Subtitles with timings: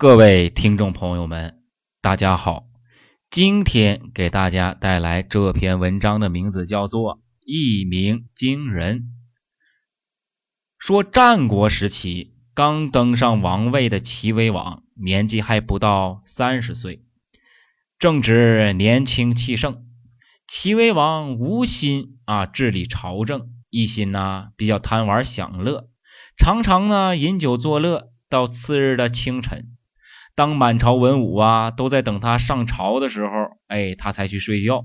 [0.00, 1.60] 各位听众朋友们，
[2.00, 2.68] 大家好！
[3.30, 9.00] 今天给大家带来这篇文章的名字叫做《一鸣惊人》。
[10.78, 17.02] 说战国时期刚登上王位的齐威王，年纪还不到三十岁，
[17.98, 19.84] 正值年轻气盛。
[20.46, 25.88] 齐威王无心啊治理朝政，一心呢比较贪玩享乐，
[26.36, 29.74] 常常呢饮酒作乐，到次日的清晨。
[30.38, 33.32] 当满朝文武啊都在等他上朝的时候，
[33.66, 34.84] 哎，他才去睡觉。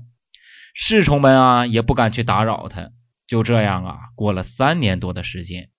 [0.74, 2.90] 侍从们啊也不敢去打扰他。
[3.28, 5.70] 就这样啊，过了三年多的时间，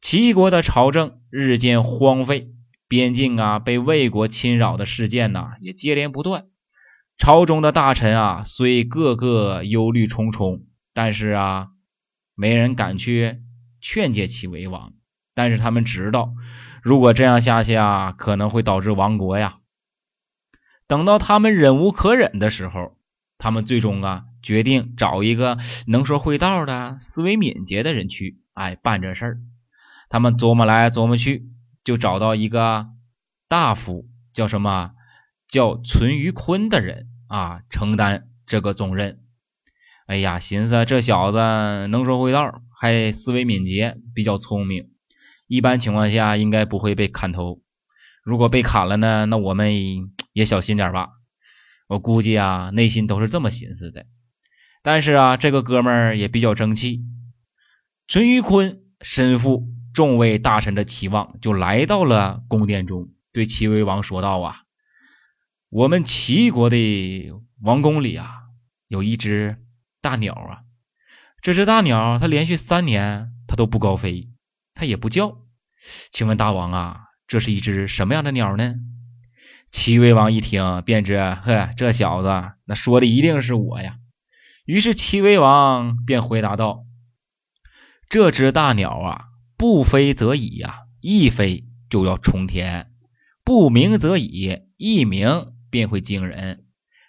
[0.00, 2.48] 齐国的朝政日渐荒废，
[2.88, 6.46] 边境啊被魏国侵扰的事件呐也接连不断。
[7.18, 10.62] 朝中的大臣啊虽个个忧虑重重，
[10.94, 11.68] 但是啊
[12.34, 13.42] 没人敢去
[13.82, 14.94] 劝诫齐威王。
[15.34, 16.32] 但是他们知道。
[16.82, 19.58] 如果这样下去啊，可能会导致亡国呀。
[20.88, 22.98] 等到他们忍无可忍的时候，
[23.38, 29.38] 他们最终啊决定找一个能说会道的、思维敏捷的人去，哎，办这事儿。
[30.08, 31.46] 他们琢磨来琢磨去，
[31.84, 32.88] 就找到一个
[33.48, 34.92] 大夫，叫什么？
[35.48, 39.20] 叫淳于髡的人啊，承担这个重任。
[40.06, 41.38] 哎呀，寻思这小子
[41.88, 44.91] 能说会道，还思维敏捷，比较聪明。
[45.52, 47.60] 一般情况下应该不会被砍头，
[48.24, 49.74] 如果被砍了呢，那我们
[50.32, 51.10] 也小心点吧。
[51.88, 54.06] 我估计啊，内心都是这么寻思的。
[54.82, 57.02] 但是啊，这个哥们儿也比较争气。
[58.06, 64.62] 淳于髡身负众位大臣的期望，就来到了宫殿中，对齐威王说道：“啊，
[65.68, 67.30] 我们齐国的
[67.60, 68.26] 王宫里啊，
[68.88, 69.58] 有一只
[70.00, 70.60] 大鸟啊，
[71.42, 74.30] 这只大鸟它连续三年它都不高飞，
[74.74, 75.38] 它也不叫。”
[76.12, 78.74] 请问大王啊，这是一只什么样的鸟呢？
[79.70, 83.96] 齐威王一听，便知呵，这小子那说的一定是我呀。
[84.64, 86.84] 于是齐威王便回答道
[88.08, 89.24] ：“这只大鸟啊，
[89.56, 92.84] 不飞则已呀，一飞就要冲天；
[93.42, 96.66] 不鸣则已，一鸣便会惊人。”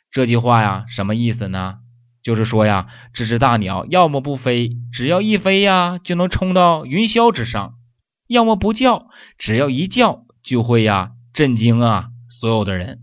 [0.09, 1.79] 这句话呀，什么意思呢？
[2.23, 7.75] 就是说呀，这只大鸟要么不飞，只要一飞呀，就能冲到云霄之上。
[8.27, 13.01] 要么不叫，只要一叫就会呀震惊啊所有的人。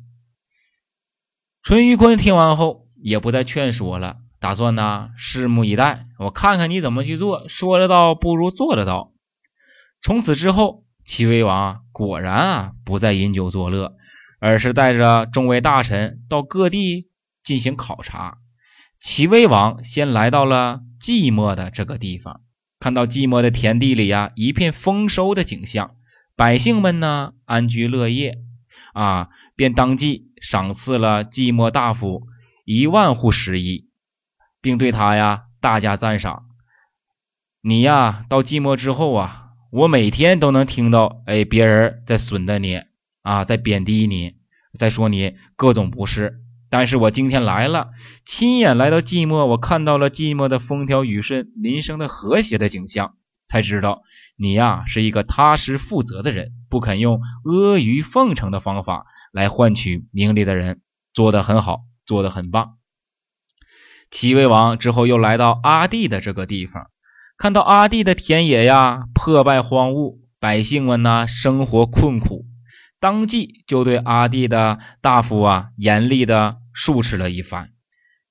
[1.63, 7.47] 淳于髡听完后也不再劝说了，打算呢拭目以待，我看看你怎么去做。
[7.49, 9.13] 说得到不如做得到。
[10.01, 13.93] 从此之后，齐威王果然啊不再饮酒作乐，
[14.41, 17.11] 而是带着众位大臣到各地
[17.45, 18.39] 进行考察。
[19.00, 22.43] 齐威王先来到了寂寞的这个地方。
[22.78, 25.97] 看到寂寞的田地里呀，一片丰收的景象，
[26.37, 28.39] 百姓们呢安居乐业
[28.93, 32.27] 啊，便当即赏赐了寂寞大夫
[32.66, 33.89] 一万户食邑，
[34.60, 36.44] 并对他呀大加赞赏。
[37.62, 42.83] 你呀到寂寞之后啊，我每天都能听到哎别人在损待你
[43.22, 44.34] 啊，在贬低你，
[44.78, 46.41] 在说你各种不是。
[46.71, 47.89] 但是我今天来了，
[48.25, 53.17] 亲眼来到寂寞，我看到了寂寞的风调雨顺、民生的和谐的景象，
[53.49, 54.03] 才知道
[54.37, 60.81] 你呀是一个踏实负责的人，不肯用阿谀奉承的方法来换取名利的人，
[61.13, 62.77] 做得很好，做得很棒。
[64.11, 66.87] 齐威王之后又来到阿地的这个地方，
[67.37, 72.47] 看到阿地的田野呀破败荒芜，百姓们呢生活困苦。
[73.01, 77.71] 当即就对阿弟的大夫啊严厉的训斥了一番，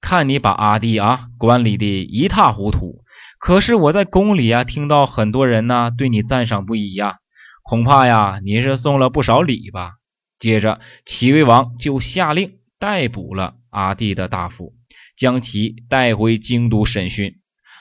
[0.02, 3.04] 看你把阿弟啊管理的一塌糊涂。
[3.40, 7.18] 可是我在宫里啊听到很多人呢对你赞赏不已呀，
[7.64, 9.94] 恐怕呀你是送了不少礼吧。
[10.38, 14.74] 接着齐威王就下令逮捕了阿弟的大夫，
[15.18, 17.40] 将其带回京都审讯，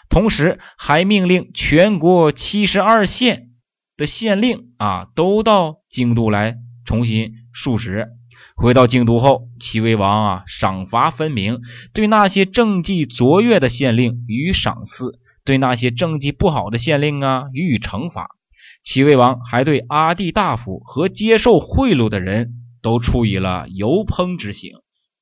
[0.09, 3.51] 同时还命令全国七十二县
[3.97, 6.57] 的县令啊都到京都来。
[6.85, 8.09] 重新述职，
[8.61, 11.61] 回到京都后，齐威王啊赏罚分明，
[11.93, 18.31] 对那些政绩卓越的县令予以赏赐，对那些政绩不好的县令啊予以惩罚。
[18.83, 24.73] 齐威王还对阿地大夫和接受贿赂的人都处以了油烹之刑，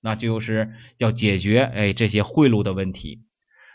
[0.00, 3.20] 那就是要解决哎这些贿赂的问题。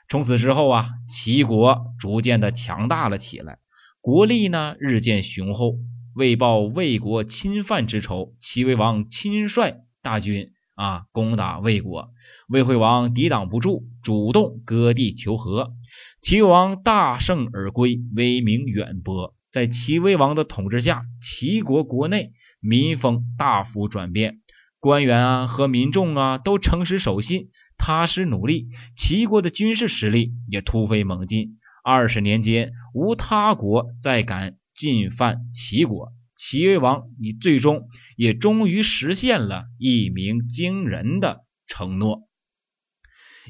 [0.09, 3.59] 从此之后啊，齐国逐渐的强大了起来，
[4.01, 5.75] 国力呢日渐雄厚。
[6.15, 12.09] 为报魏国侵犯之仇，齐威王亲率大军啊攻打魏国，
[12.47, 15.73] 魏惠王抵挡不住，主动割地求和，
[16.21, 19.33] 齐王大胜而归，威名远播。
[19.51, 24.39] 在齐威王的统治下，齐国国内民风大幅转变，
[24.79, 31.57] 官员啊和民众啊都诚实守信、踏实努力，齐国的军事实力也突飞猛进。
[31.83, 36.13] 二十年间，无他国再敢进犯齐国。
[36.35, 42.27] 齐威王，你最终也终于实现了一鸣惊人的承诺。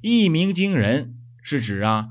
[0.01, 2.07] 一鸣惊人是指啊，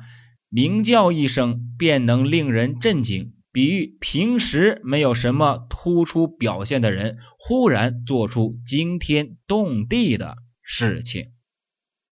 [0.48, 3.34] 鸣叫一声便能令人震惊。
[3.52, 11.32] 比喻平时没有什么突出表现的人，忽然做出惊天动地的事情。